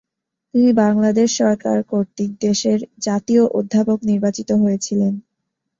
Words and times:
তিনি 0.53 0.69
বাংলাদেশ 0.79 1.29
সরকার 1.39 1.77
কর্তৃক 1.89 2.31
দেশের 2.41 2.77
জাতীয় 3.05 3.43
অধ্যাপক 3.59 3.99
নির্বাচিত 4.09 4.49
হয়েছিলেন। 4.61 5.13